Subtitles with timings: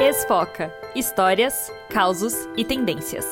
[0.00, 0.72] Esfoca.
[0.94, 3.26] Histórias, causos e tendências.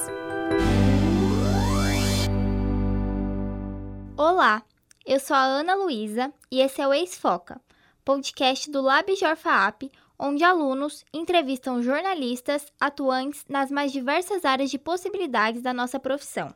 [4.16, 4.64] Olá,
[5.06, 7.60] eu sou a Ana Luísa e esse é o Ex-Foca,
[8.04, 15.62] podcast do Lab Jorfaap, onde alunos entrevistam jornalistas atuantes nas mais diversas áreas de possibilidades
[15.62, 16.52] da nossa profissão.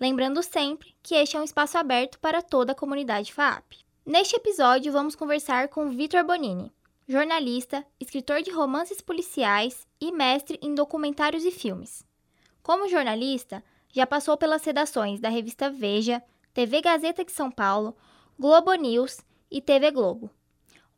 [0.00, 3.78] Lembrando sempre que este é um espaço aberto para toda a comunidade FAAP.
[4.06, 6.72] Neste episódio, vamos conversar com Vitor Bonini,
[7.08, 12.04] jornalista, escritor de romances policiais e mestre em documentários e filmes.
[12.62, 17.96] Como jornalista, já passou pelas redações da revista Veja, TV Gazeta de São Paulo,
[18.38, 20.28] Globo News e TV Globo.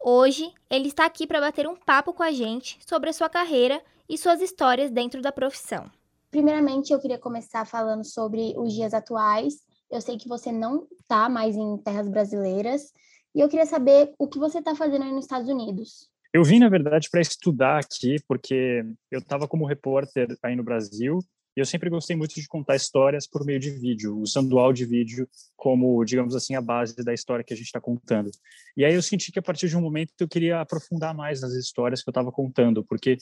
[0.01, 3.81] Hoje, ele está aqui para bater um papo com a gente sobre a sua carreira
[4.09, 5.89] e suas histórias dentro da profissão.
[6.29, 9.61] Primeiramente, eu queria começar falando sobre os dias atuais.
[9.89, 12.93] Eu sei que você não está mais em terras brasileiras
[13.35, 16.09] e eu queria saber o que você está fazendo aí nos Estados Unidos.
[16.33, 21.19] Eu vim, na verdade, para estudar aqui, porque eu estava como repórter aí no Brasil
[21.57, 24.89] e eu sempre gostei muito de contar histórias por meio de vídeo, usando o áudio
[24.89, 28.31] vídeo como, digamos assim, a base da história que a gente está contando.
[28.77, 31.53] E aí eu senti que a partir de um momento eu queria aprofundar mais nas
[31.53, 33.19] histórias que eu estava contando, porque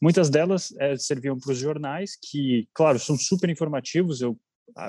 [0.00, 4.38] muitas delas é, serviam para os jornais, que, claro, são super informativos, eu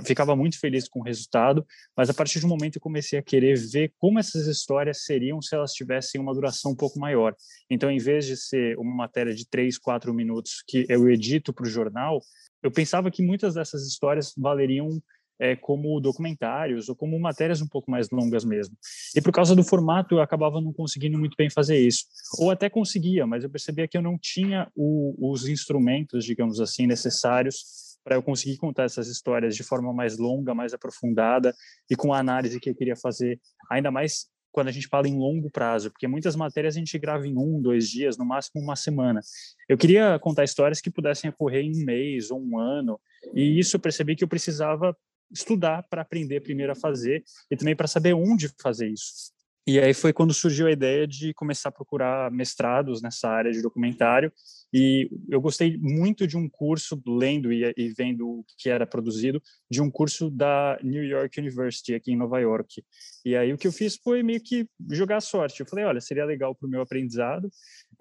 [0.05, 3.57] ficava muito feliz com o resultado, mas a partir um momento eu comecei a querer
[3.57, 7.35] ver como essas histórias seriam se elas tivessem uma duração um pouco maior.
[7.69, 11.65] Então, em vez de ser uma matéria de três, quatro minutos que eu edito para
[11.65, 12.21] o jornal,
[12.61, 15.01] eu pensava que muitas dessas histórias valeriam
[15.39, 18.77] é, como documentários ou como matérias um pouco mais longas mesmo.
[19.15, 22.05] E por causa do formato, eu acabava não conseguindo muito bem fazer isso.
[22.37, 26.87] Ou até conseguia, mas eu percebia que eu não tinha o, os instrumentos, digamos assim,
[26.87, 31.53] necessários para eu conseguir contar essas histórias de forma mais longa, mais aprofundada
[31.89, 35.17] e com a análise que eu queria fazer, ainda mais quando a gente fala em
[35.17, 38.75] longo prazo, porque muitas matérias a gente grava em um, dois dias, no máximo uma
[38.75, 39.19] semana.
[39.67, 43.01] Eu queria contar histórias que pudessem ocorrer em um mês ou um ano,
[43.33, 44.95] e isso eu percebi que eu precisava
[45.31, 49.32] estudar para aprender primeiro a fazer e também para saber onde fazer isso.
[49.65, 53.61] E aí foi quando surgiu a ideia de começar a procurar mestrados nessa área de
[53.61, 54.31] documentário.
[54.73, 59.41] E eu gostei muito de um curso, lendo e, e, vendo o que era produzido,
[59.71, 62.83] de um curso da New York University, aqui em Nova York.
[63.23, 65.61] E aí o que eu fiz foi meio que jogar sorte.
[65.61, 67.49] Eu falei, olha, seria legal para o meu aprendizado.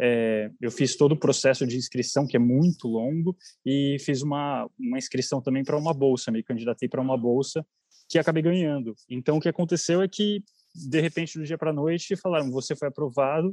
[0.00, 4.68] É, eu fiz todo o processo de inscrição, que é muito longo, e fiz uma,
[4.80, 7.64] uma inscrição também para uma bolsa, me candidatei para uma bolsa
[8.08, 8.94] que acabei ganhando.
[9.08, 10.42] Então o que aconteceu é que
[10.74, 13.50] de repente, do dia para a noite, falaram: você foi aprovado.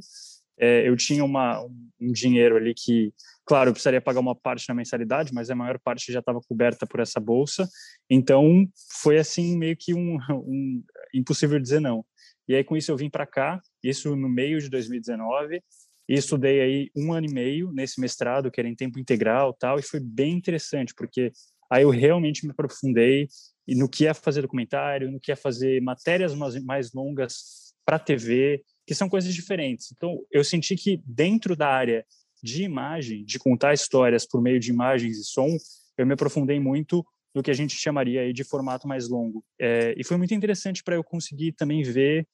[0.58, 1.64] É, eu tinha uma,
[1.98, 3.14] um dinheiro ali que,
[3.46, 6.86] claro, eu precisaria pagar uma parte na mensalidade, mas a maior parte já estava coberta
[6.86, 7.66] por essa bolsa.
[8.10, 8.66] Então,
[9.00, 10.82] foi assim, meio que um, um
[11.14, 12.04] impossível dizer não.
[12.46, 15.62] E aí, com isso, eu vim para cá, isso no meio de 2019,
[16.08, 19.78] e estudei aí um ano e meio nesse mestrado, que era em tempo integral tal,
[19.78, 21.30] e foi bem interessante, porque
[21.70, 23.28] aí eu realmente me aprofundei
[23.70, 28.00] e no que é fazer documentário, no que é fazer matérias mais, mais longas para
[28.00, 29.92] TV, que são coisas diferentes.
[29.92, 32.04] Então, eu senti que dentro da área
[32.42, 35.56] de imagem, de contar histórias por meio de imagens e som,
[35.96, 39.44] eu me aprofundei muito no que a gente chamaria aí de formato mais longo.
[39.56, 42.26] É, e foi muito interessante para eu conseguir também ver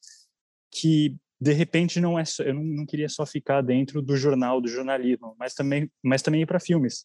[0.72, 4.58] que de repente não é só, eu não, não, queria só ficar dentro do jornal,
[4.58, 7.04] do jornalismo, mas também, mas também ir para filmes,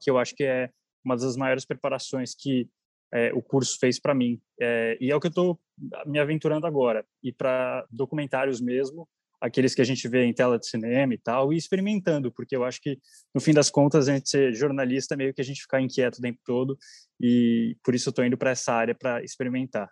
[0.00, 0.70] que eu acho que é
[1.04, 2.68] uma das maiores preparações que
[3.12, 4.40] é, o curso fez para mim.
[4.60, 5.60] É, e é o que eu estou
[6.06, 7.04] me aventurando agora.
[7.22, 9.08] E para documentários mesmo,
[9.40, 12.64] aqueles que a gente vê em tela de cinema e tal, e experimentando, porque eu
[12.64, 12.98] acho que,
[13.34, 16.22] no fim das contas, a gente ser jornalista meio que a gente ficar inquieto o
[16.22, 16.76] tempo todo,
[17.20, 19.90] e por isso eu estou indo para essa área para experimentar.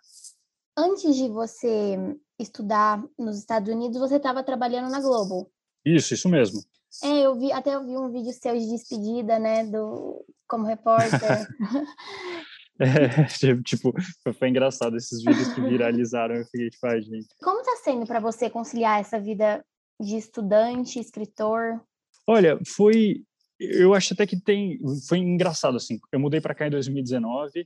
[0.77, 1.97] Antes de você
[2.39, 5.49] estudar nos Estados Unidos, você estava trabalhando na Globo.
[5.85, 6.59] Isso, isso mesmo.
[7.03, 11.47] É, eu vi, até eu vi um vídeo seu de despedida, né, do como repórter.
[13.47, 13.93] É, tipo,
[14.37, 16.35] foi engraçado esses vídeos que viralizaram.
[16.35, 17.27] Eu fiquei tipo, ai, gente.
[17.41, 19.63] Como tá sendo para você conciliar essa vida
[19.99, 21.81] de estudante, escritor?
[22.27, 23.23] Olha, foi.
[23.57, 24.77] Eu acho até que tem.
[25.07, 25.99] Foi engraçado, assim.
[26.11, 27.65] Eu mudei para cá em 2019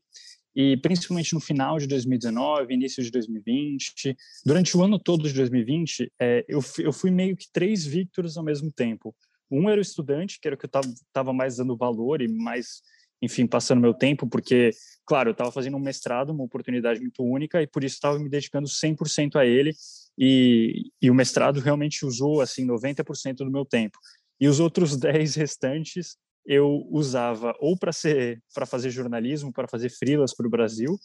[0.56, 4.16] e principalmente no final de 2019, início de 2020,
[4.46, 8.44] durante o ano todo de 2020, é, eu, eu fui meio que três Victors ao
[8.44, 9.16] mesmo tempo.
[9.50, 12.82] Um era o estudante, que era o que eu estava mais dando valor e mais
[13.22, 14.72] enfim, passando meu tempo, porque,
[15.06, 18.30] claro, eu estava fazendo um mestrado, uma oportunidade muito única, e por isso estava me
[18.30, 19.74] dedicando 100% a ele,
[20.18, 23.98] e, e o mestrado realmente usou, assim, 90% do meu tempo.
[24.40, 29.90] E os outros 10 restantes eu usava ou para ser para fazer jornalismo, para fazer
[29.90, 30.98] frilas para o Brasil,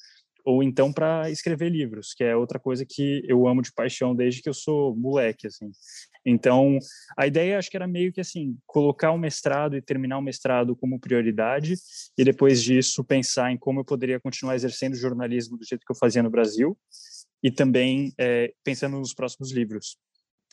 [0.44, 4.42] ou então para escrever livros, que é outra coisa que eu amo de paixão desde
[4.42, 5.70] que eu sou moleque, assim.
[6.24, 6.78] Então,
[7.16, 10.74] a ideia acho que era meio que assim, colocar o mestrado e terminar o mestrado
[10.76, 11.74] como prioridade
[12.16, 15.96] e depois disso pensar em como eu poderia continuar exercendo jornalismo do jeito que eu
[15.96, 16.76] fazia no Brasil
[17.42, 19.98] e também é, pensando nos próximos livros.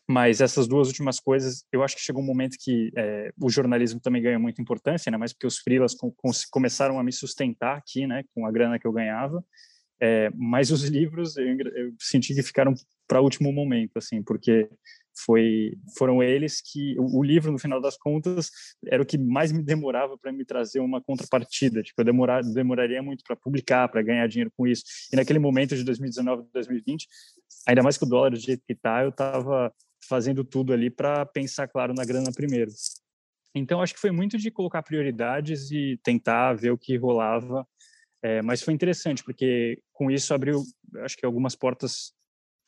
[0.09, 3.99] Mas essas duas últimas coisas, eu acho que chegou um momento que é, o jornalismo
[4.01, 5.17] também ganha muita importância, né?
[5.17, 8.23] Mas porque os freelas com, com, começaram a me sustentar aqui, né?
[8.35, 9.41] Com a grana que eu ganhava.
[10.01, 12.73] É, mas os livros eu, eu senti que ficaram
[13.07, 14.67] para o último momento, assim, porque
[15.25, 18.49] foi foram eles que o, o, livro no final das contas
[18.87, 23.03] era o que mais me demorava para me trazer uma contrapartida tipo eu demorar, demoraria
[23.03, 24.83] muito para publicar para ganhar dinheiro com isso.
[25.11, 27.07] E naquele momento de 2019 2020
[27.67, 29.73] ainda mais que o dólar jeito que está eu estava
[30.07, 32.71] fazendo tudo ali para pensar claro na grana primeiro.
[33.53, 37.67] Então acho que foi muito de colocar prioridades e tentar ver o que rolava
[38.23, 40.63] é, mas foi interessante porque com isso abriu
[40.99, 42.13] acho que algumas portas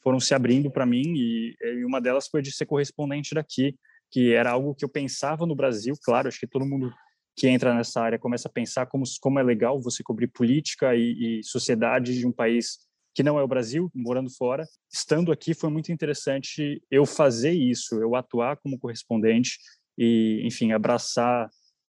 [0.02, 3.76] foram se abrindo para mim e, e, uma delas foi de ser correspondente daqui,
[4.12, 6.92] que era algo que eu pensava no Brasil, claro, acho que todo mundo
[7.36, 11.40] que entra nessa área começa a pensar como, como é legal você cobrir política e,
[11.40, 12.80] e sociedade de um país
[13.16, 14.66] que não é o Brasil, morando fora.
[14.92, 19.58] Estando aqui foi muito interessante eu fazer isso, eu atuar como correspondente
[19.98, 21.50] e, enfim, abraçar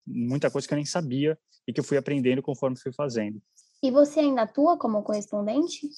[0.06, 1.38] muita coisa que eu nem sabia
[1.70, 3.40] e que eu fui aprendendo conforme fui fazendo.
[3.82, 5.88] E você ainda atua como correspondente?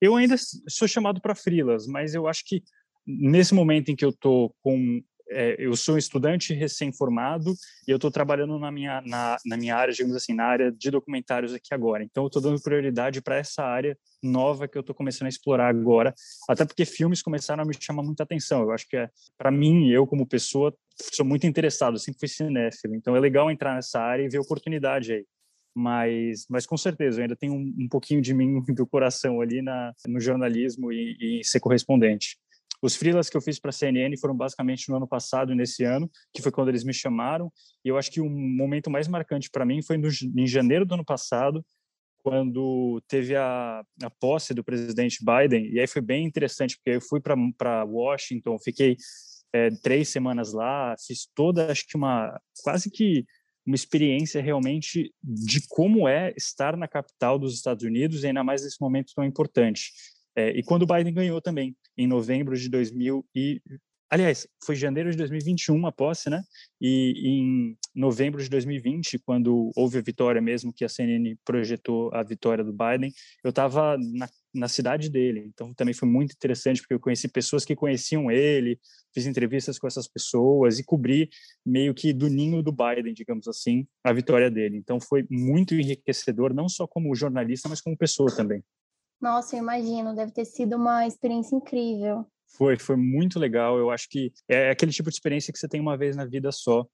[0.00, 0.34] Eu ainda
[0.68, 2.62] sou chamado para frilas, mas eu acho que
[3.06, 7.54] nesse momento em que eu estou com é, eu sou estudante recém-formado
[7.86, 10.90] e eu estou trabalhando na minha na, na, minha área, digamos assim, na área de
[10.90, 12.02] documentários aqui agora.
[12.02, 15.68] Então, eu estou dando prioridade para essa área nova que eu estou começando a explorar
[15.68, 16.14] agora,
[16.48, 18.62] até porque filmes começaram a me chamar muita atenção.
[18.62, 20.74] Eu acho que é para mim, eu como pessoa,
[21.14, 22.94] sou muito interessado, sempre fui cinéfilo.
[22.94, 25.24] Então, é legal entrar nessa área e ver oportunidade aí
[25.74, 29.92] mas, mas com certeza ainda tenho um, um pouquinho de mim do coração ali na,
[30.06, 32.36] no jornalismo e, e ser correspondente.
[32.82, 35.84] Os freelas que eu fiz para a CNN foram basicamente no ano passado e nesse
[35.84, 37.52] ano, que foi quando eles me chamaram.
[37.84, 40.94] E eu acho que o momento mais marcante para mim foi no, em janeiro do
[40.94, 41.64] ano passado,
[42.22, 45.72] quando teve a, a posse do presidente Biden.
[45.72, 48.96] E aí foi bem interessante, porque eu fui para Washington, fiquei
[49.52, 53.24] é, três semanas lá, fiz toda, acho que uma, quase que
[53.66, 58.62] uma experiência realmente de como é estar na capital dos Estados Unidos, e ainda mais
[58.62, 59.92] nesse momento tão importante.
[60.36, 63.60] É, e quando o Biden ganhou também, em novembro de 2000 e
[64.10, 66.42] aliás, foi janeiro de 2021 a posse, né?
[66.80, 72.22] E em novembro de 2020, quando houve a vitória mesmo, que a CNN projetou a
[72.24, 73.12] vitória do Biden,
[73.44, 75.44] eu estava na, na cidade dele.
[75.46, 78.80] Então também foi muito interessante, porque eu conheci pessoas que conheciam ele,
[79.14, 81.30] fiz entrevistas com essas pessoas e cobri
[81.64, 84.76] meio que do ninho do Biden, digamos assim, a vitória dele.
[84.76, 88.60] Então foi muito enriquecedor, não só como jornalista, mas como pessoa também.
[89.20, 92.26] Nossa, eu imagino, deve ter sido uma experiência incrível.
[92.56, 93.78] Foi, foi muito legal.
[93.78, 96.50] Eu acho que é aquele tipo de experiência que você tem uma vez na vida
[96.50, 96.86] só.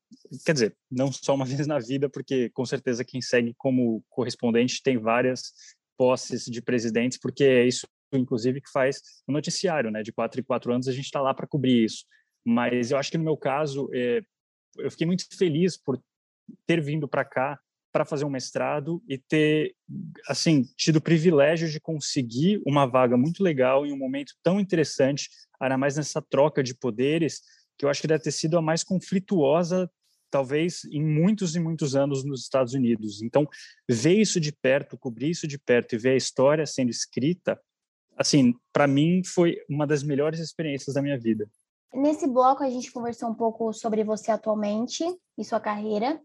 [0.44, 4.82] Quer dizer, não só uma vez na vida, porque com certeza quem segue como correspondente
[4.82, 5.52] tem várias
[5.96, 10.02] posses de presidentes, porque é isso, inclusive, que faz o noticiário, né?
[10.02, 12.04] De quatro em quatro anos a gente está lá para cobrir isso.
[12.44, 14.22] Mas eu acho que no meu caso, é,
[14.78, 16.00] eu fiquei muito feliz por
[16.66, 17.58] ter vindo para cá
[17.96, 19.74] para fazer um mestrado e ter
[20.28, 25.30] assim tido o privilégio de conseguir uma vaga muito legal em um momento tão interessante,
[25.58, 27.40] ainda mais nessa troca de poderes,
[27.74, 29.90] que eu acho que deve ter sido a mais conflituosa
[30.30, 33.22] talvez em muitos e muitos anos nos Estados Unidos.
[33.22, 33.48] Então,
[33.88, 37.58] ver isso de perto, cobrir isso de perto e ver a história sendo escrita,
[38.14, 41.48] assim, para mim foi uma das melhores experiências da minha vida.
[41.94, 45.02] Nesse bloco a gente conversou um pouco sobre você atualmente
[45.38, 46.20] e sua carreira,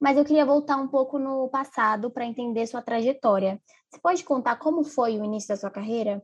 [0.00, 3.60] mas eu queria voltar um pouco no passado para entender sua trajetória.
[3.90, 6.22] Você pode contar como foi o início da sua carreira?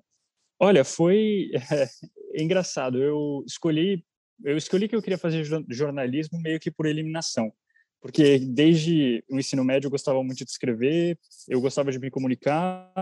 [0.59, 1.89] Olha, foi é,
[2.43, 3.03] engraçado.
[3.03, 4.05] Eu escolhi,
[4.45, 7.53] eu escolhi que eu queria fazer jornalismo meio que por eliminação,
[8.01, 12.93] porque desde o ensino médio eu gostava muito de escrever, eu gostava de me comunicar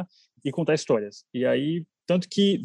[0.44, 1.24] e contar histórias.
[1.34, 2.60] E aí, tanto que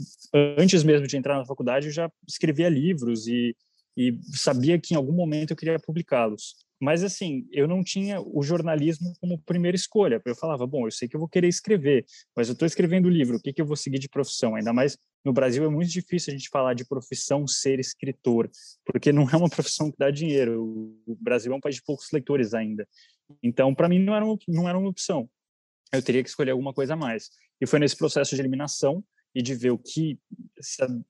[0.57, 3.55] antes mesmo de entrar na faculdade eu já escrevia livros e,
[3.95, 6.55] e sabia que em algum momento eu queria publicá-los.
[6.83, 10.21] Mas, assim, eu não tinha o jornalismo como primeira escolha.
[10.25, 13.38] Eu falava, bom, eu sei que eu vou querer escrever, mas eu estou escrevendo livro,
[13.38, 14.55] o que, que eu vou seguir de profissão?
[14.55, 18.50] Ainda mais no Brasil é muito difícil a gente falar de profissão ser escritor,
[18.85, 20.62] porque não é uma profissão que dá dinheiro.
[21.07, 22.85] O Brasil é um país de poucos leitores ainda.
[23.41, 25.29] Então, para mim, não era, uma, não era uma opção.
[25.93, 27.29] Eu teria que escolher alguma coisa a mais.
[27.62, 29.01] E foi nesse processo de eliminação
[29.36, 30.20] e de ver o que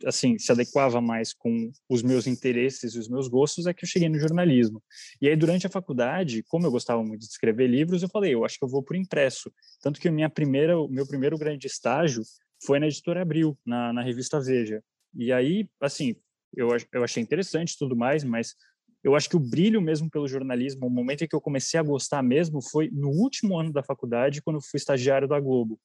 [0.05, 3.89] assim se adequava mais com os meus interesses e os meus gostos é que eu
[3.89, 4.81] cheguei no jornalismo.
[5.21, 8.45] E aí durante a faculdade, como eu gostava muito de escrever livros, eu falei, eu
[8.45, 9.51] acho que eu vou por impresso.
[9.81, 12.23] Tanto que minha primeira, o meu primeiro grande estágio
[12.65, 14.81] foi na editora Abril, na, na revista Veja.
[15.15, 16.15] E aí, assim,
[16.55, 18.55] eu, eu achei interessante tudo mais, mas
[19.03, 21.83] eu acho que o brilho mesmo pelo jornalismo, o momento em que eu comecei a
[21.83, 25.77] gostar mesmo, foi no último ano da faculdade, quando eu fui estagiário da Globo.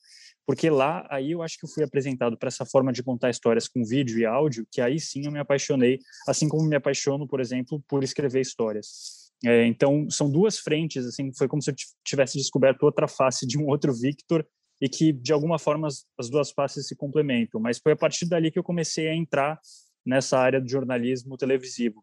[0.48, 3.68] Porque lá, aí eu acho que eu fui apresentado para essa forma de contar histórias
[3.68, 7.38] com vídeo e áudio, que aí sim eu me apaixonei, assim como me apaixono, por
[7.38, 9.30] exemplo, por escrever histórias.
[9.44, 13.58] É, então, são duas frentes, assim, foi como se eu tivesse descoberto outra face de
[13.58, 14.42] um outro Victor
[14.80, 17.60] e que, de alguma forma, as, as duas faces se complementam.
[17.60, 19.60] Mas foi a partir dali que eu comecei a entrar
[20.02, 22.02] nessa área do jornalismo televisivo.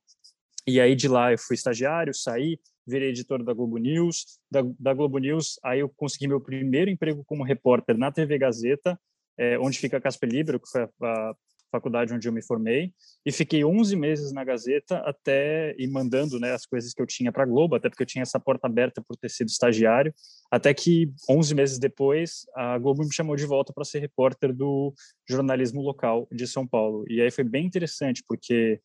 [0.67, 4.39] E aí de lá eu fui estagiário, saí, virei editor da Globo News.
[4.50, 9.00] Da, da Globo News, aí eu consegui meu primeiro emprego como repórter na TV Gazeta,
[9.38, 11.36] é, onde fica a Casper Libero, que foi a, a,
[11.72, 12.93] faculdade onde eu me formei,
[13.25, 17.34] e fiquei 11 meses na Gazeta até e mandando né, as coisas que eu tinha
[17.34, 20.13] para a Globo, até porque eu tinha essa porta aberta por ter sido estagiário,
[20.50, 24.93] até que 11 meses depois a Globo me chamou de volta para ser repórter do
[25.27, 27.03] jornalismo local de São Paulo.
[27.10, 28.79] E aí foi bem interessante, porque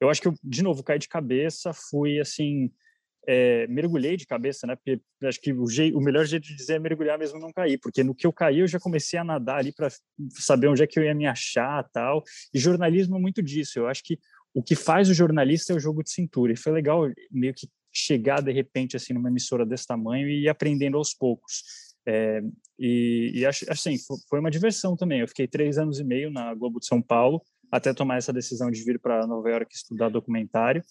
[0.00, 2.70] eu acho que eu, de novo, caí de cabeça, fui assim,
[3.26, 4.74] é, mergulhei de cabeça, né?
[4.74, 5.64] Porque acho que o,
[5.94, 8.60] o, melhor jeito de dizer é mergulhar mesmo não cair, porque no que eu caí
[8.60, 9.88] eu já comecei a nadar ali para
[10.30, 12.22] saber onde é que eu ia me achar, tal.
[12.54, 13.78] E jornalismo é muito disso.
[13.78, 14.18] Eu acho que
[14.54, 16.54] o que faz o jornalista é o jogo de cintura.
[16.54, 20.48] E foi legal meio que chegar de repente assim numa emissora desse tamanho e ir
[20.48, 21.62] aprendendo aos poucos.
[22.06, 22.40] É,
[22.78, 23.96] e, e assim
[24.30, 25.20] foi uma diversão também.
[25.20, 28.70] Eu fiquei três anos e meio na Globo de São Paulo até tomar essa decisão
[28.70, 30.82] de vir para Nova York estudar documentário.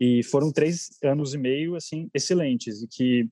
[0.00, 3.28] E foram três anos e meio, assim, excelentes, e que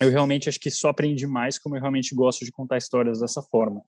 [0.00, 3.42] eu realmente acho que só aprendi mais como eu realmente gosto de contar histórias dessa
[3.42, 3.82] forma.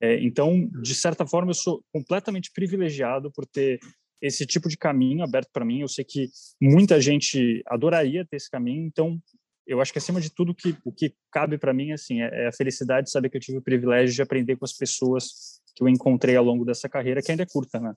[0.00, 3.80] É, então, de certa forma, eu sou completamente privilegiado por ter
[4.20, 5.80] esse tipo de caminho aberto para mim.
[5.80, 6.28] Eu sei que
[6.60, 9.20] muita gente adoraria ter esse caminho, então
[9.66, 12.48] eu acho que acima de tudo que o que cabe para mim assim é, é
[12.48, 15.82] a felicidade de saber que eu tive o privilégio de aprender com as pessoas que
[15.82, 17.94] eu encontrei ao longo dessa carreira, que ainda é curta, né?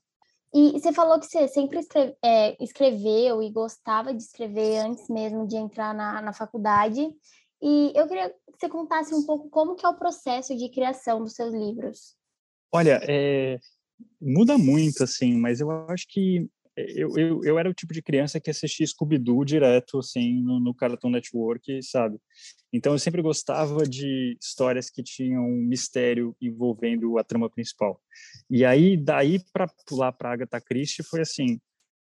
[0.53, 5.45] E você falou que você sempre escreve, é, escreveu e gostava de escrever antes mesmo
[5.45, 7.09] de entrar na, na faculdade.
[7.61, 11.21] E eu queria que você contasse um pouco como que é o processo de criação
[11.21, 12.15] dos seus livros.
[12.71, 13.59] Olha, é,
[14.21, 18.39] muda muito, assim, mas eu acho que eu, eu, eu era o tipo de criança
[18.39, 22.19] que assistia Scooby-Doo direto, assim, no, no Cartoon Network, sabe?
[22.71, 27.99] Então eu sempre gostava de histórias que tinham um mistério envolvendo a trama principal.
[28.49, 31.59] E aí, daí para pular para Agatha Christie foi assim,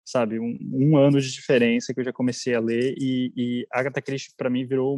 [0.05, 0.39] sabe?
[0.39, 4.35] Um, um, ano de diferença que eu já comecei a ler e, e Agatha Christie
[4.37, 4.97] para mim virou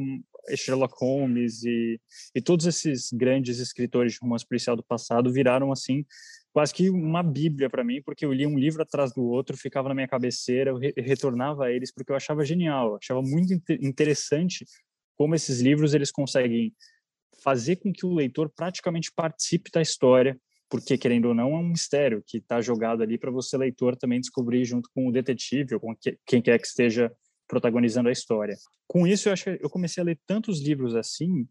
[0.57, 2.01] Sherlock Holmes e,
[2.35, 6.05] e todos esses grandes escritores de romance policial do passado viraram assim
[6.53, 9.89] quase que uma bíblia para mim, porque eu lia um livro atrás do outro, ficava
[9.89, 13.55] na minha cabeceira, eu re retornava a eles porque eu achava genial, eu achava muito
[13.81, 14.67] interessante
[15.17, 16.75] como esses livros eles conseguem
[17.43, 21.69] fazer com que o leitor praticamente participe da história, porque querendo ou não é um
[21.69, 25.81] mistério que está jogado ali para você leitor também descobrir junto com o detetive ou
[25.81, 25.95] com
[26.27, 27.11] quem quer que esteja
[27.49, 28.57] protagonizando a história.
[28.87, 31.47] Com isso eu acho que eu comecei a ler tantos livros assim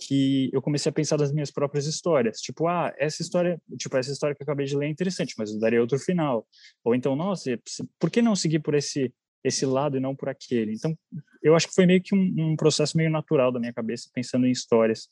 [0.00, 2.40] que eu comecei a pensar das minhas próprias histórias.
[2.40, 5.52] Tipo, ah, essa história, tipo, essa história que eu acabei de ler é interessante, mas
[5.52, 6.46] eu daria outro final.
[6.84, 7.58] Ou então, nossa,
[7.98, 10.74] por que não seguir por esse esse lado e não por aquele?
[10.74, 10.94] Então,
[11.42, 14.46] eu acho que foi meio que um, um processo meio natural da minha cabeça, pensando
[14.46, 15.08] em histórias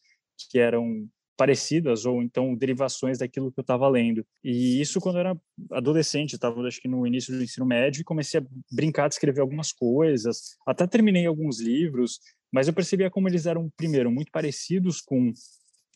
[0.50, 4.26] que eram parecidas ou então derivações daquilo que eu estava lendo.
[4.42, 5.40] E isso quando eu era
[5.70, 9.40] adolescente, estava acho que no início do ensino médio e comecei a brincar de escrever
[9.40, 12.18] algumas coisas, até terminei alguns livros,
[12.52, 15.32] mas eu percebia como eles eram, primeiro, muito parecidos com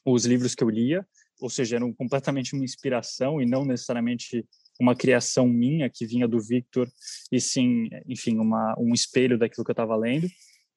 [0.05, 1.07] os livros que eu lia,
[1.41, 4.45] ou seja, eram completamente uma inspiração e não necessariamente
[4.81, 6.89] uma criação minha que vinha do Victor,
[7.31, 10.29] e sim, enfim, uma, um espelho daquilo que eu estava lendo.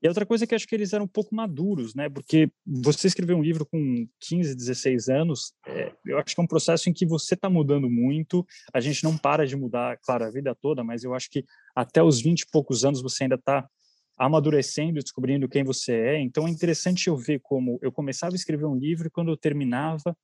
[0.02, 2.10] E outra coisa é que acho que eles eram um pouco maduros, né?
[2.10, 6.48] Porque você escrever um livro com 15, 16 anos, é, eu acho que é um
[6.48, 10.30] processo em que você está mudando muito, a gente não para de mudar, claro, a
[10.30, 11.44] vida toda, mas eu acho que
[11.76, 13.68] até os 20 e poucos anos você ainda está
[14.18, 16.22] amadurecendo, descobrindo quem você é.
[16.22, 19.38] Então é interessante eu ver como eu começava a escrever um livro e quando eu
[19.38, 20.16] terminava,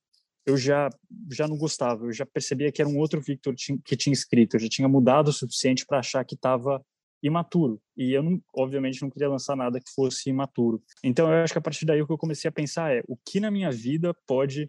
[0.46, 0.90] eu já
[1.30, 4.60] já não gostava, eu já percebia que era um outro Victor que tinha escrito, eu
[4.60, 6.84] já tinha mudado o suficiente para achar que estava
[7.22, 7.80] imaturo.
[7.96, 10.82] E eu, não, obviamente, não queria lançar nada que fosse imaturo.
[11.04, 13.16] Então, eu acho que a partir daí o que eu comecei a pensar é o
[13.16, 14.68] que na minha vida pode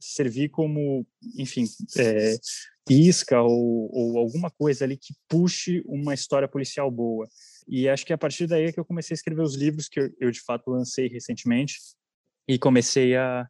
[0.00, 1.06] servir como,
[1.36, 1.64] enfim,
[1.96, 2.36] é,
[2.90, 7.26] isca ou, ou alguma coisa ali que puxe uma história policial boa.
[7.66, 10.00] E acho que a partir daí é que eu comecei a escrever os livros que
[10.00, 11.78] eu, eu de fato lancei recentemente
[12.48, 13.48] e comecei a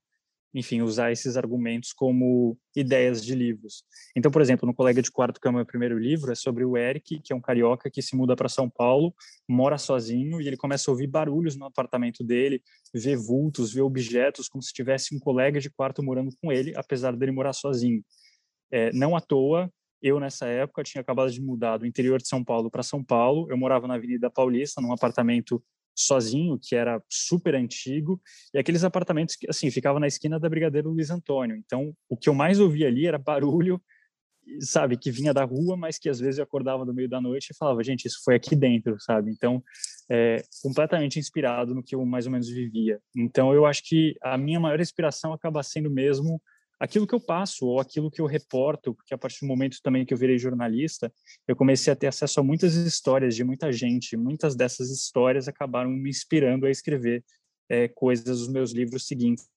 [0.54, 3.82] enfim, usar esses argumentos como ideias de livros.
[4.14, 6.64] Então, por exemplo, no Colega de Quarto, que é o meu primeiro livro, é sobre
[6.64, 9.12] o Eric, que é um carioca que se muda para São Paulo,
[9.48, 12.62] mora sozinho e ele começa a ouvir barulhos no apartamento dele,
[12.94, 17.16] vê vultos, vê objetos, como se tivesse um colega de quarto morando com ele, apesar
[17.16, 18.04] dele morar sozinho.
[18.70, 19.68] É, não à toa,
[20.04, 23.50] eu nessa época tinha acabado de mudar do interior de São Paulo para São Paulo,
[23.50, 25.64] eu morava na Avenida Paulista, num apartamento
[25.96, 28.20] sozinho, que era super antigo,
[28.52, 31.56] e aqueles apartamentos que, assim, ficavam na esquina da Brigadeiro Luiz Antônio.
[31.56, 33.80] Então, o que eu mais ouvia ali era barulho,
[34.60, 37.50] sabe, que vinha da rua, mas que às vezes eu acordava no meio da noite
[37.50, 39.30] e falava, gente, isso foi aqui dentro, sabe?
[39.30, 39.62] Então,
[40.10, 43.00] é, completamente inspirado no que eu mais ou menos vivia.
[43.16, 46.42] Então, eu acho que a minha maior inspiração acaba sendo mesmo
[46.78, 50.04] aquilo que eu passo ou aquilo que eu reporto, porque a partir do momento também
[50.04, 51.12] que eu virei jornalista,
[51.46, 54.16] eu comecei a ter acesso a muitas histórias de muita gente.
[54.16, 57.24] Muitas dessas histórias acabaram me inspirando a escrever
[57.68, 59.48] é, coisas dos meus livros seguintes.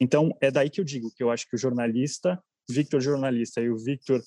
[0.00, 3.70] Então, é daí que eu digo que eu acho que o jornalista, Victor jornalista e
[3.70, 4.22] o Victor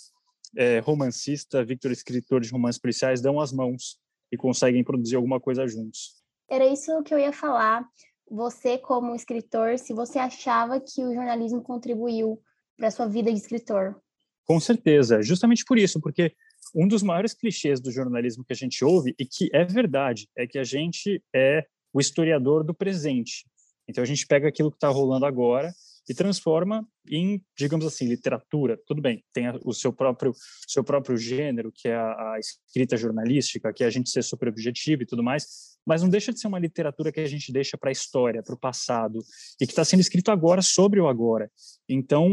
[0.55, 3.97] é, romancista, Victor escritor de romances policiais, dão as mãos
[4.31, 6.21] e conseguem produzir alguma coisa juntos.
[6.49, 7.87] Era isso que eu ia falar
[8.33, 12.41] você como escritor, se você achava que o jornalismo contribuiu
[12.75, 13.95] para sua vida de escritor.
[14.43, 16.33] Com certeza, justamente por isso, porque
[16.75, 20.47] um dos maiores clichês do jornalismo que a gente ouve e que é verdade é
[20.47, 21.63] que a gente é
[21.93, 23.45] o historiador do presente.
[23.87, 25.71] Então a gente pega aquilo que está rolando agora
[26.09, 28.79] e transforma em, digamos assim, literatura.
[28.87, 30.33] Tudo bem, tem o seu próprio
[30.67, 34.47] seu próprio gênero, que é a, a escrita jornalística, que é a gente ser super
[34.47, 37.77] objetivo e tudo mais, mas não deixa de ser uma literatura que a gente deixa
[37.77, 39.19] para a história, para o passado,
[39.59, 41.51] e que está sendo escrito agora sobre o agora.
[41.87, 42.29] Então,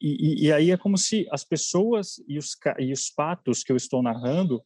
[0.00, 3.76] e, e, aí é como se as pessoas e os, e os fatos que eu
[3.76, 4.62] estou narrando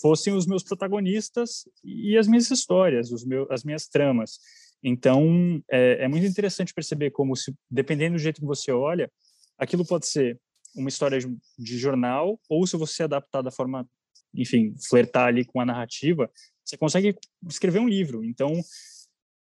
[0.00, 4.38] fossem os meus protagonistas e as minhas histórias, os meus, as minhas tramas.
[4.82, 9.10] Então, é, é muito interessante perceber como, se, dependendo do jeito que você olha,
[9.56, 10.38] aquilo pode ser
[10.76, 11.18] uma história
[11.58, 13.88] de jornal, ou se você adaptar da forma,
[14.34, 16.30] enfim, flertar ali com a narrativa,
[16.64, 17.16] você consegue
[17.48, 18.24] escrever um livro.
[18.24, 18.52] Então,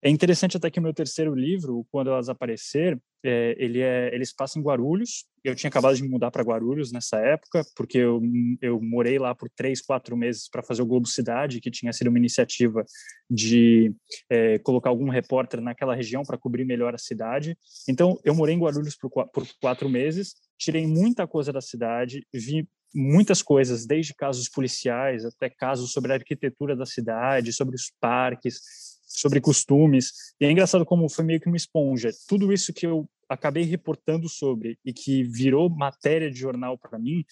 [0.03, 4.31] é interessante até que o meu terceiro livro, Quando Elas Aparecer, é, ele é, eles
[4.31, 5.25] passam em Guarulhos.
[5.43, 8.21] Eu tinha acabado de mudar para Guarulhos nessa época, porque eu,
[8.61, 12.09] eu morei lá por três, quatro meses para fazer o Globo Cidade, que tinha sido
[12.09, 12.85] uma iniciativa
[13.29, 13.91] de
[14.29, 17.57] é, colocar algum repórter naquela região para cobrir melhor a cidade.
[17.89, 22.67] Então, eu morei em Guarulhos por, por quatro meses, tirei muita coisa da cidade, vi
[22.93, 28.59] muitas coisas, desde casos policiais até casos sobre a arquitetura da cidade, sobre os parques,
[29.05, 30.11] sobre costumes.
[30.39, 32.11] E é engraçado como foi meio que uma esponja.
[32.27, 37.23] Tudo isso que eu acabei reportando sobre e que virou matéria de jornal para mim,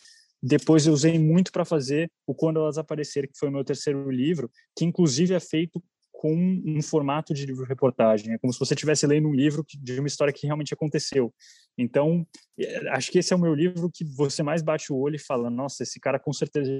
[0.41, 4.09] depois eu usei muito para fazer o Quando Elas Aparecerem, que foi o meu terceiro
[4.11, 6.33] livro, que inclusive é feito com
[6.65, 8.33] um formato de livro-reportagem.
[8.33, 11.33] É como se você estivesse lendo um livro de uma história que realmente aconteceu.
[11.77, 12.25] Então,
[12.57, 15.19] é, acho que esse é o meu livro que você mais bate o olho e
[15.19, 16.71] fala: nossa, esse cara com certeza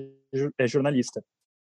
[0.58, 1.24] é jornalista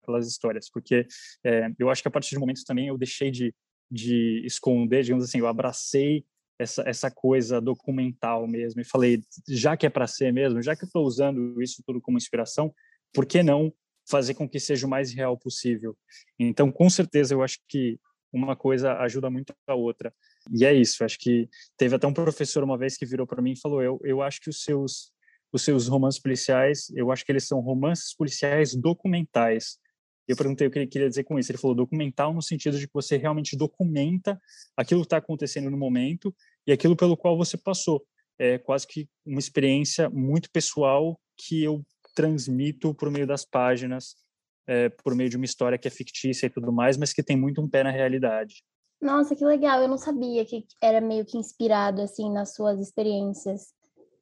[0.05, 1.07] pelas histórias, porque
[1.43, 3.53] é, eu acho que a partir de momentos também eu deixei de,
[3.89, 6.23] de esconder, digamos assim, eu abracei
[6.59, 10.83] essa, essa coisa documental mesmo e falei, já que é para ser mesmo, já que
[10.83, 12.73] eu estou usando isso tudo como inspiração,
[13.13, 13.73] por que não
[14.07, 15.97] fazer com que seja o mais real possível.
[16.39, 17.99] Então, com certeza, eu acho que
[18.31, 20.13] uma coisa ajuda muito a outra.
[20.53, 23.53] E é isso, acho que teve até um professor uma vez que virou para mim
[23.53, 25.12] e falou: "Eu eu acho que os seus
[25.51, 29.79] os seus romances policiais, eu acho que eles são romances policiais documentais".
[30.27, 31.51] Eu perguntei o que ele queria dizer com isso.
[31.51, 34.39] Ele falou documental no sentido de que você realmente documenta
[34.75, 38.03] aquilo que está acontecendo no momento e aquilo pelo qual você passou.
[38.39, 44.15] É quase que uma experiência muito pessoal que eu transmito por meio das páginas,
[44.67, 47.38] é, por meio de uma história que é fictícia e tudo mais, mas que tem
[47.38, 48.63] muito um pé na realidade.
[49.05, 49.81] Nossa, que legal!
[49.81, 53.73] Eu não sabia que era meio que inspirado assim nas suas experiências,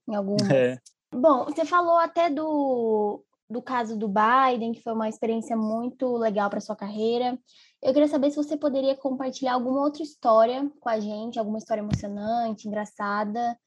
[0.08, 0.50] em algumas.
[0.50, 0.78] É.
[1.14, 6.50] Bom, você falou até do, do caso do Biden, que foi uma experiência muito legal
[6.50, 7.40] para sua carreira.
[7.82, 11.82] Eu queria saber se você poderia compartilhar alguma outra história com a gente, alguma história
[11.82, 13.58] emocionante, engraçada,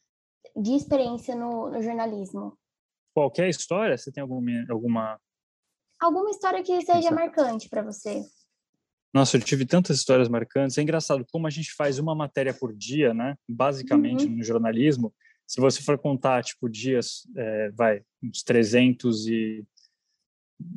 [0.55, 2.59] de experiência no, no jornalismo
[3.17, 3.97] qualquer história?
[3.97, 5.19] Você tem alguma alguma
[5.99, 8.23] alguma história que seja marcante para você?
[9.17, 10.77] Nossa, eu tive tantas histórias marcantes.
[10.77, 13.35] É engraçado como a gente faz uma matéria por dia, né?
[13.49, 14.37] Basicamente uhum.
[14.37, 15.11] no jornalismo.
[15.47, 19.65] Se você for contar tipo dias, é, vai uns 300 e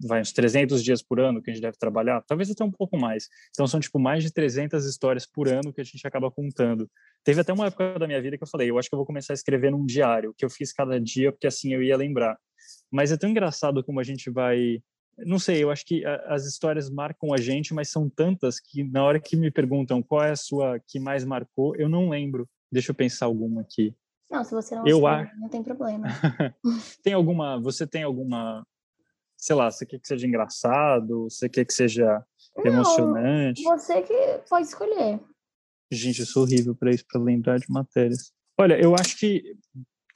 [0.07, 2.97] vai uns 300 dias por ano que a gente deve trabalhar, talvez até um pouco
[2.97, 3.27] mais.
[3.49, 6.89] Então são tipo mais de 300 histórias por ano que a gente acaba contando.
[7.25, 9.05] Teve até uma época da minha vida que eu falei, eu acho que eu vou
[9.05, 12.37] começar a escrever num diário, que eu fiz cada dia porque assim eu ia lembrar.
[12.89, 14.81] Mas é tão engraçado como a gente vai
[15.25, 19.03] não sei, eu acho que as histórias marcam a gente, mas são tantas que na
[19.03, 22.47] hora que me perguntam qual é a sua que mais marcou, eu não lembro.
[22.71, 23.95] Deixa eu pensar alguma aqui.
[24.29, 26.07] Não, se você não eu acha, não tem problema.
[27.01, 28.65] tem alguma, você tem alguma,
[29.35, 32.23] sei lá, você quer que seja engraçado, você quer que seja
[32.57, 33.63] emocionante?
[33.63, 35.19] Não, você que pode escolher.
[35.91, 38.31] Gente, eu sou horrível para isso, para lembrar de matérias.
[38.55, 39.55] Olha, eu acho que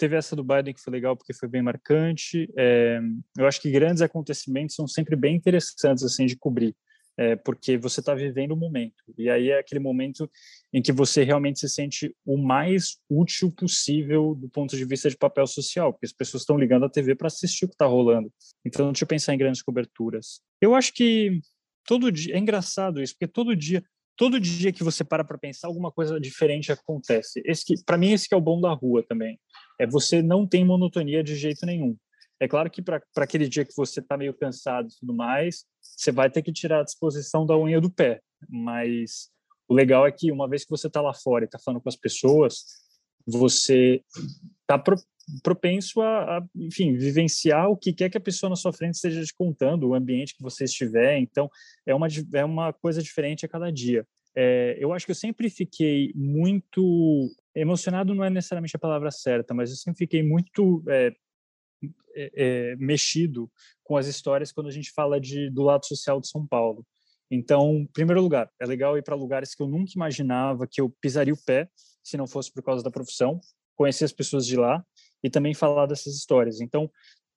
[0.03, 2.51] teve essa do Biden que foi legal porque foi bem marcante.
[2.57, 2.99] É,
[3.37, 6.75] eu acho que grandes acontecimentos são sempre bem interessantes assim de cobrir,
[7.15, 10.29] é, porque você está vivendo o momento e aí é aquele momento
[10.73, 15.15] em que você realmente se sente o mais útil possível do ponto de vista de
[15.15, 18.29] papel social, porque as pessoas estão ligando a TV para assistir o que está rolando.
[18.65, 20.41] Então, deixa eu pensar em grandes coberturas.
[20.59, 21.39] Eu acho que
[21.87, 23.81] todo dia é engraçado isso, porque todo dia
[24.15, 27.41] todo dia que você para para pensar alguma coisa diferente acontece.
[27.45, 29.39] Esse para mim esse é o bom da rua também.
[29.83, 31.97] É você não tem monotonia de jeito nenhum.
[32.39, 36.09] É claro que para aquele dia que você está meio cansado e tudo mais, você
[36.09, 38.21] vai ter que tirar a disposição da unha do pé.
[38.49, 39.29] Mas
[39.67, 41.89] o legal é que uma vez que você está lá fora e está falando com
[41.89, 42.63] as pessoas,
[43.27, 44.01] você
[44.61, 44.95] está pro,
[45.41, 49.21] propenso a, a, enfim, vivenciar o que quer que a pessoa na sua frente esteja
[49.21, 51.17] te contando, o ambiente que você estiver.
[51.17, 51.49] Então,
[51.85, 54.07] é uma, é uma coisa diferente a cada dia.
[54.35, 59.53] É, eu acho que eu sempre fiquei muito emocionado, não é necessariamente a palavra certa,
[59.53, 61.13] mas eu sempre fiquei muito é,
[62.15, 63.51] é, é, mexido
[63.83, 66.85] com as histórias quando a gente fala de, do lado social de São Paulo.
[67.29, 71.33] Então, primeiro lugar, é legal ir para lugares que eu nunca imaginava que eu pisaria
[71.33, 71.69] o pé
[72.03, 73.39] se não fosse por causa da profissão,
[73.75, 74.83] conhecer as pessoas de lá
[75.23, 76.59] e também falar dessas histórias.
[76.59, 76.91] Então,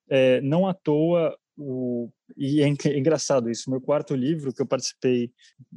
[0.09, 3.71] é, não à toa o e é, é engraçado isso.
[3.71, 5.33] Meu quarto livro que eu participei,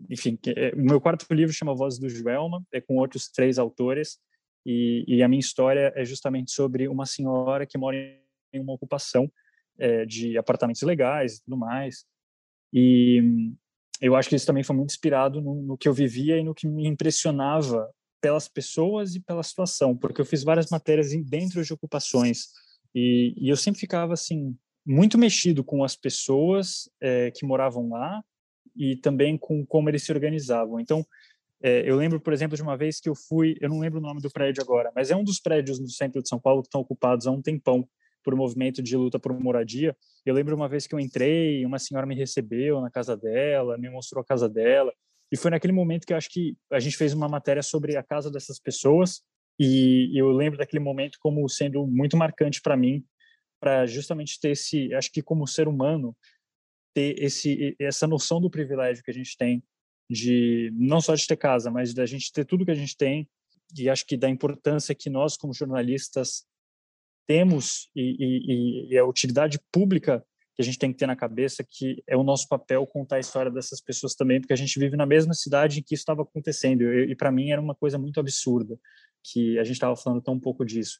[0.10, 4.20] enfim, é, o meu quarto livro chama Voz do Joelma, é com outros três autores
[4.66, 7.96] e, e, a minha história é justamente sobre uma senhora que mora
[8.54, 9.32] em uma ocupação
[9.78, 12.06] é, de apartamentos legais e tudo mais.
[12.74, 13.52] E
[14.02, 16.54] eu acho que isso também foi muito inspirado no, no que eu vivia e no
[16.54, 17.90] que me impressionava
[18.22, 22.50] pelas pessoas e pela situação, porque eu fiz várias matérias dentro de ocupações
[22.94, 24.58] e, e eu sempre ficava assim
[24.90, 28.24] muito mexido com as pessoas é, que moravam lá
[28.76, 30.80] e também com como eles se organizavam.
[30.80, 31.06] Então,
[31.62, 34.02] é, eu lembro, por exemplo, de uma vez que eu fui, eu não lembro o
[34.02, 36.70] nome do prédio agora, mas é um dos prédios no centro de São Paulo que
[36.70, 37.88] estão ocupados há um tempão
[38.24, 39.96] por um movimento de luta por moradia.
[40.26, 43.92] Eu lembro uma vez que eu entrei, uma senhora me recebeu na casa dela, me
[43.92, 44.92] mostrou a casa dela,
[45.32, 48.02] e foi naquele momento que eu acho que a gente fez uma matéria sobre a
[48.02, 49.22] casa dessas pessoas,
[49.60, 53.04] e eu lembro daquele momento como sendo muito marcante para mim,
[53.60, 56.16] para justamente ter esse, acho que como ser humano,
[56.94, 59.64] ter esse essa noção do privilégio que a gente tem
[60.10, 63.30] de não só de ter casa, mas da gente ter tudo que a gente tem
[63.78, 66.46] e acho que da importância que nós como jornalistas
[67.28, 71.64] temos e, e, e a utilidade pública que a gente tem que ter na cabeça
[71.64, 74.98] que é o nosso papel contar a história dessas pessoas também, porque a gente vive
[74.98, 76.82] na mesma cidade em que isso estava acontecendo.
[76.82, 78.78] E, e para mim era uma coisa muito absurda
[79.24, 81.00] que a gente estava falando tão pouco disso.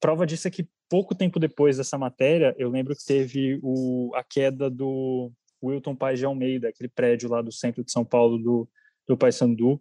[0.00, 4.24] Prova disso é que pouco tempo depois dessa matéria, eu lembro que teve o, a
[4.24, 5.30] queda do
[5.62, 8.68] Wilton Paz de Almeida, aquele prédio lá do centro de São Paulo do,
[9.06, 9.80] do Paysandu,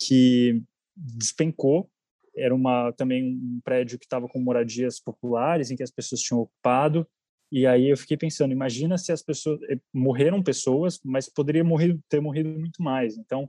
[0.00, 0.62] que
[0.96, 1.90] despencou.
[2.34, 6.40] Era uma, também um prédio que estava com moradias populares, em que as pessoas tinham
[6.40, 7.06] ocupado,
[7.50, 11.98] e aí eu fiquei pensando, imagina se as pessoas eh, morreram pessoas, mas poderia morrer,
[12.08, 13.16] ter morrido muito mais.
[13.16, 13.48] Então,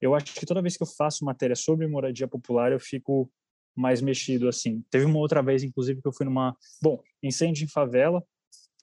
[0.00, 3.30] eu acho que toda vez que eu faço matéria sobre moradia popular, eu fico
[3.76, 4.82] mais mexido assim.
[4.90, 8.22] Teve uma outra vez, inclusive, que eu fui numa, bom, incêndio em favela,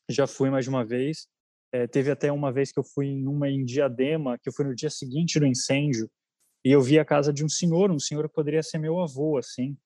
[0.09, 1.27] já fui mais de uma vez.
[1.71, 4.75] É, teve até uma vez que eu fui numa em Diadema, que eu fui no
[4.75, 6.09] dia seguinte do incêndio,
[6.65, 9.37] e eu vi a casa de um senhor, um senhor que poderia ser meu avô,
[9.37, 9.77] assim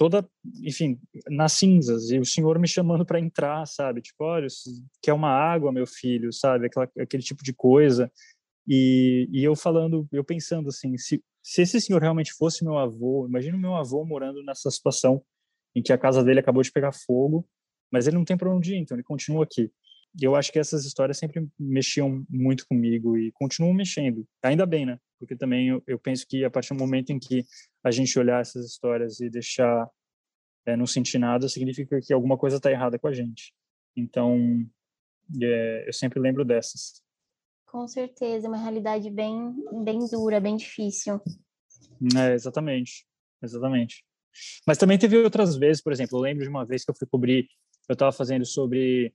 [0.00, 0.26] toda,
[0.62, 4.00] enfim, nas cinzas, e o senhor me chamando para entrar, sabe?
[4.00, 4.46] Tipo, olha,
[5.02, 6.68] quer uma água, meu filho, sabe?
[6.68, 8.10] Aquela, aquele tipo de coisa.
[8.66, 13.26] E, e eu falando, eu pensando assim, se, se esse senhor realmente fosse meu avô,
[13.26, 15.22] imagina meu avô morando nessa situação
[15.74, 17.46] em que a casa dele acabou de pegar fogo,
[17.90, 19.70] mas ele não tem para onde ir, então ele continua aqui.
[20.20, 24.26] E eu acho que essas histórias sempre mexiam muito comigo e continuam mexendo.
[24.42, 24.98] Ainda bem, né?
[25.18, 27.44] Porque também eu, eu penso que a partir do momento em que
[27.84, 29.88] a gente olhar essas histórias e deixar
[30.66, 33.52] é, não sentir nada, significa que alguma coisa está errada com a gente.
[33.96, 34.66] Então,
[35.40, 37.02] é, eu sempre lembro dessas.
[37.70, 39.54] Com certeza, uma realidade bem,
[39.84, 41.20] bem dura, bem difícil.
[42.16, 43.06] É, exatamente,
[43.40, 44.04] exatamente.
[44.66, 47.06] Mas também teve outras vezes, por exemplo, eu lembro de uma vez que eu fui
[47.06, 47.48] cobrir,
[47.88, 49.14] eu estava fazendo sobre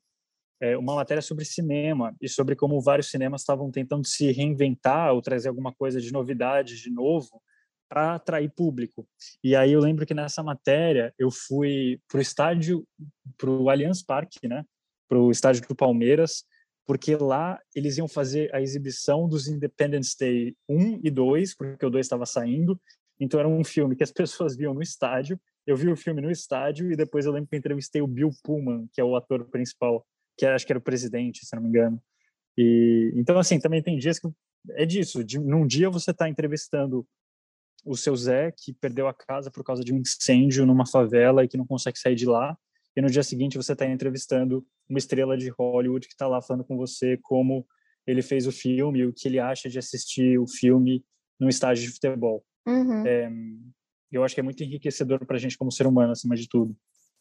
[0.61, 5.21] é, uma matéria sobre cinema e sobre como vários cinemas estavam tentando se reinventar ou
[5.21, 7.41] trazer alguma coisa de novidade de novo
[7.89, 9.05] para atrair público.
[9.43, 12.87] E aí eu lembro que nessa matéria eu fui para o estádio,
[13.37, 14.63] para o Allianz Parque, né,
[15.09, 16.45] para o estádio do Palmeiras,
[16.85, 21.89] porque lá eles iam fazer a exibição dos Independence Day 1 e 2, porque o
[21.89, 22.79] 2 estava saindo,
[23.19, 25.39] Então era um filme que as pessoas viam no estádio.
[25.65, 28.87] Eu vi o filme no estádio e depois eu lembro que entrevistei o Bill Pullman,
[28.93, 30.05] que é o ator principal,
[30.37, 31.99] que acho que era o presidente, se não me engano.
[32.57, 34.27] E então assim também tem dias que
[34.71, 35.23] é disso.
[35.23, 37.07] De, num dia você está entrevistando
[37.83, 41.47] o seu Zé que perdeu a casa por causa de um incêndio numa favela e
[41.47, 42.57] que não consegue sair de lá.
[42.95, 46.63] E no dia seguinte você está entrevistando uma estrela de Hollywood que está lá falando
[46.63, 47.65] com você como
[48.07, 51.03] ele fez o filme, o que ele acha de assistir o filme
[51.39, 52.43] num estádio de futebol.
[52.65, 53.05] Uhum.
[53.05, 53.29] É,
[54.11, 56.75] eu acho que é muito enriquecedor para a gente como ser humano, acima de tudo.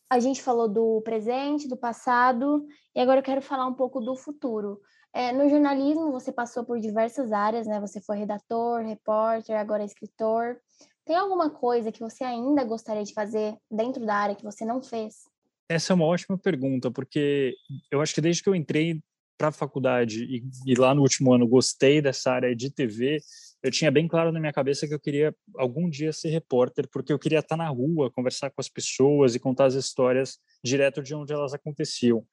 [0.09, 4.15] A gente falou do presente, do passado, e agora eu quero falar um pouco do
[4.15, 4.81] futuro.
[5.13, 7.81] É, no jornalismo, você passou por diversas áreas, né?
[7.81, 10.61] Você foi redator, repórter, agora é escritor.
[11.05, 14.83] Tem alguma coisa que você ainda gostaria de fazer dentro da área que você não
[14.83, 15.25] fez?
[15.69, 17.55] Essa é uma ótima pergunta, porque
[17.91, 19.01] eu acho que desde que eu entrei
[19.37, 23.21] para a faculdade e, e, lá no último ano gostei dessa área de TV,
[23.63, 27.13] eu tinha bem claro na minha cabeça que eu queria algum dia ser repórter, porque
[27.13, 31.15] eu queria estar na rua, conversar com as pessoas e contar as histórias direto de
[31.15, 32.25] onde elas aconteciam.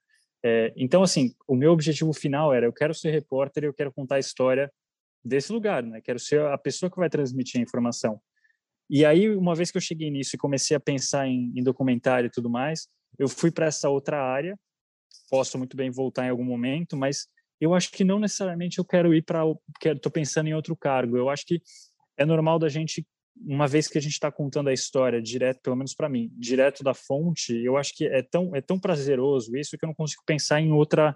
[0.44, 3.91] É, então, assim, o meu objetivo final era: eu quero ser repórter e eu quero
[3.91, 4.72] contar a história
[5.24, 6.02] desse lugar, né?
[6.02, 8.20] Quero ser a pessoa que vai transmitir a informação.
[8.89, 12.28] E aí, uma vez que eu cheguei nisso e comecei a pensar em, em documentário
[12.28, 14.58] e tudo mais, eu fui para essa outra área.
[15.30, 17.28] Posso muito bem voltar em algum momento, mas
[17.60, 19.43] eu acho que não necessariamente eu quero ir para.
[19.86, 21.17] Estou pensando em outro cargo.
[21.17, 21.62] Eu acho que
[22.17, 23.06] é normal da gente
[23.43, 26.84] uma vez que a gente está contando a história direto, pelo menos para mim, direto
[26.84, 30.21] da fonte, eu acho que é tão é tão prazeroso isso que eu não consigo
[30.26, 31.15] pensar em outra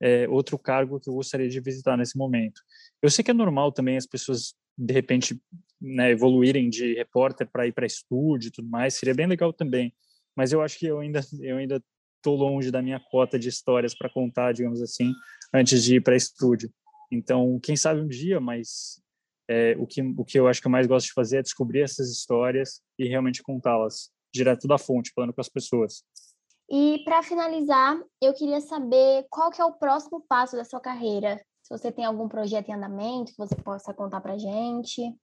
[0.00, 2.60] é, outro cargo que eu gostaria de visitar nesse momento.
[3.00, 5.40] Eu sei que é normal também as pessoas de repente
[5.80, 9.94] né, evoluírem de repórter para ir para estúdio e tudo mais, seria bem legal também.
[10.36, 11.82] Mas eu acho que eu ainda eu ainda
[12.16, 15.12] estou longe da minha cota de histórias para contar, digamos assim,
[15.52, 16.72] antes de ir para estúdio.
[17.12, 19.02] Então, quem sabe um dia, mas
[19.48, 21.82] é, o, que, o que eu acho que eu mais gosto de fazer é descobrir
[21.82, 26.02] essas histórias e realmente contá-las direto da fonte, falando com as pessoas.
[26.68, 31.36] E para finalizar, eu queria saber qual que é o próximo passo da sua carreira.
[31.62, 35.14] Se você tem algum projeto em andamento que você possa contar para gente.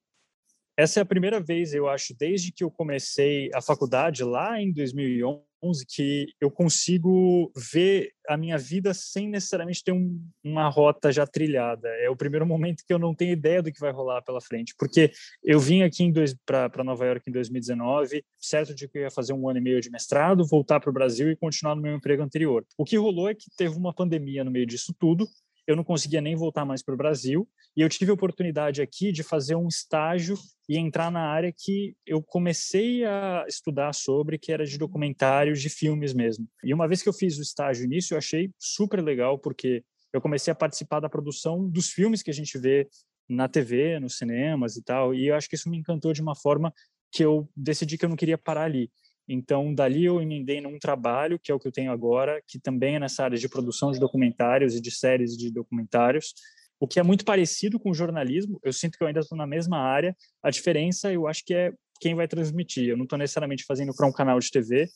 [0.76, 4.72] Essa é a primeira vez, eu acho, desde que eu comecei a faculdade lá em
[4.72, 5.44] 2011,
[5.86, 11.88] que eu consigo ver a minha vida sem necessariamente ter um, uma rota já trilhada.
[12.00, 14.74] É o primeiro momento que eu não tenho ideia do que vai rolar pela frente,
[14.78, 15.12] porque
[15.44, 16.10] eu vim aqui
[16.44, 19.80] para Nova York em 2019, certo de que eu ia fazer um ano e meio
[19.80, 22.64] de mestrado, voltar para o Brasil e continuar no meu emprego anterior.
[22.78, 25.28] O que rolou é que teve uma pandemia no meio disso tudo,
[25.66, 27.48] eu não conseguia nem voltar mais para o Brasil.
[27.76, 30.36] E eu tive a oportunidade aqui de fazer um estágio
[30.68, 35.68] e entrar na área que eu comecei a estudar sobre, que era de documentários, de
[35.68, 36.46] filmes mesmo.
[36.64, 40.20] E uma vez que eu fiz o estágio nisso, eu achei super legal, porque eu
[40.20, 42.88] comecei a participar da produção dos filmes que a gente vê
[43.28, 45.14] na TV, nos cinemas e tal.
[45.14, 46.72] E eu acho que isso me encantou de uma forma
[47.10, 48.90] que eu decidi que eu não queria parar ali.
[49.32, 52.96] Então, dali eu emendei num trabalho, que é o que eu tenho agora, que também
[52.96, 56.34] é nessa área de produção de documentários e de séries de documentários,
[56.78, 58.60] o que é muito parecido com o jornalismo.
[58.62, 60.14] Eu sinto que eu ainda estou na mesma área.
[60.42, 62.88] A diferença, eu acho que é quem vai transmitir.
[62.88, 64.88] Eu não estou necessariamente fazendo para um canal de TV,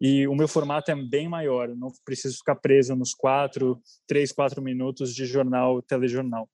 [0.00, 1.68] e o meu formato é bem maior.
[1.68, 6.48] Eu não preciso ficar preso nos quatro, três, quatro minutos de jornal, telejornal.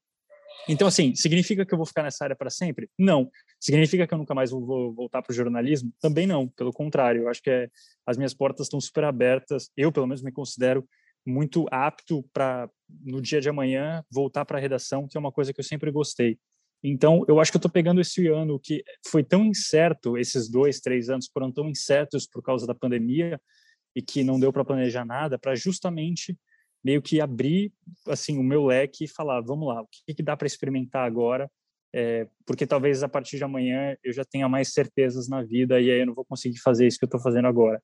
[0.69, 2.89] Então, assim, significa que eu vou ficar nessa área para sempre?
[2.99, 3.31] Não.
[3.59, 5.93] Significa que eu nunca mais vou voltar para o jornalismo?
[6.01, 6.49] Também não.
[6.49, 7.69] Pelo contrário, eu acho que é,
[8.07, 9.71] as minhas portas estão super abertas.
[9.77, 10.87] Eu, pelo menos, me considero
[11.27, 12.69] muito apto para,
[13.05, 15.91] no dia de amanhã, voltar para a redação, que é uma coisa que eu sempre
[15.91, 16.39] gostei.
[16.83, 20.81] Então, eu acho que eu estou pegando esse ano que foi tão incerto, esses dois,
[20.81, 23.39] três anos foram tão incertos por causa da pandemia
[23.95, 26.37] e que não deu para planejar nada, para justamente
[26.83, 27.73] meio que abrir
[28.09, 31.51] assim o meu leque e falar, vamos lá, o que, que dá para experimentar agora?
[31.93, 35.91] É, porque talvez a partir de amanhã eu já tenha mais certezas na vida e
[35.91, 37.83] aí eu não vou conseguir fazer isso que eu estou fazendo agora.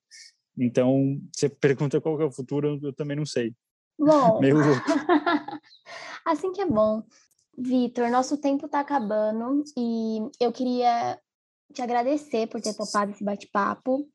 [0.58, 3.52] Então, você pergunta qual é o futuro, eu também não sei.
[3.98, 4.56] Bom, meio
[6.24, 7.02] assim que é bom.
[7.58, 11.18] Vitor, nosso tempo está acabando e eu queria
[11.72, 14.06] te agradecer por ter topado esse bate-papo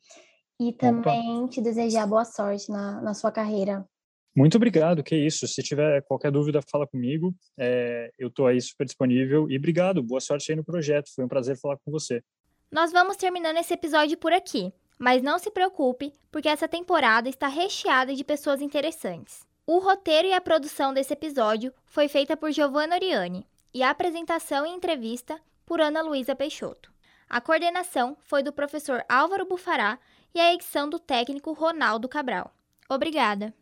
[0.59, 1.49] e também Opa.
[1.49, 3.87] te desejar boa sorte na, na sua carreira.
[4.35, 5.47] Muito obrigado, que isso.
[5.47, 7.33] Se tiver qualquer dúvida, fala comigo.
[7.57, 9.49] É, eu estou aí super disponível.
[9.49, 11.13] E obrigado, boa sorte aí no projeto.
[11.13, 12.23] Foi um prazer falar com você.
[12.71, 14.71] Nós vamos terminando esse episódio por aqui.
[14.97, 19.43] Mas não se preocupe, porque essa temporada está recheada de pessoas interessantes.
[19.65, 24.63] O roteiro e a produção desse episódio foi feita por Giovanna Oriani e a apresentação
[24.63, 26.91] e entrevista por Ana Luísa Peixoto.
[27.27, 29.97] A coordenação foi do professor Álvaro Bufará
[30.35, 32.53] e a edição do técnico Ronaldo Cabral.
[32.87, 33.53] Obrigada!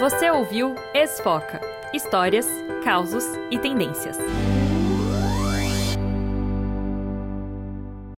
[0.00, 1.60] Você ouviu Esfoca
[1.92, 2.46] Histórias,
[2.82, 4.16] Causos e Tendências.